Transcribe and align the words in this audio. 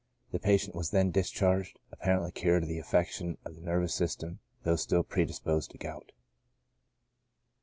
The 0.31 0.39
patient 0.39 0.75
was 0.75 0.89
then 0.89 1.11
discharged, 1.11 1.77
apparently 1.91 2.31
cured 2.31 2.63
of 2.63 2.69
the 2.69 2.79
affection 2.79 3.37
of 3.45 3.53
the 3.53 3.61
nervous 3.61 3.93
system, 3.93 4.39
though 4.63 4.75
still 4.75 5.03
predisposed 5.03 5.69
to 5.69 5.77
gout. 5.77 6.11